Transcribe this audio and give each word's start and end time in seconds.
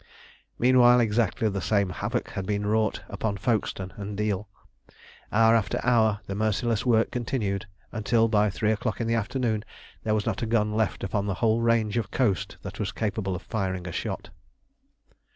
Meanwhile 0.57 0.99
exactly 0.99 1.47
the 1.47 1.61
same 1.61 1.89
havoc 1.91 2.29
had 2.31 2.47
been 2.47 2.65
wrought 2.65 3.03
upon 3.07 3.37
Folkestone 3.37 3.93
and 3.97 4.17
Deal. 4.17 4.49
Hour 5.31 5.55
after 5.55 5.79
hour 5.83 6.21
the 6.25 6.33
merciless 6.33 6.83
work 6.87 7.11
continued, 7.11 7.67
until 7.91 8.27
by 8.27 8.49
three 8.49 8.71
o'clock 8.71 8.99
in 8.99 9.05
the 9.05 9.13
afternoon 9.13 9.63
there 10.01 10.15
was 10.15 10.25
not 10.25 10.41
a 10.41 10.47
gun 10.47 10.73
left 10.73 11.03
upon 11.03 11.27
the 11.27 11.35
whole 11.35 11.61
range 11.61 11.97
of 11.97 12.09
coast 12.09 12.57
that 12.63 12.79
was 12.79 12.91
capable 12.91 13.35
of 13.35 13.43
firing 13.43 13.87
a 13.87 13.91
shot. 13.91 14.31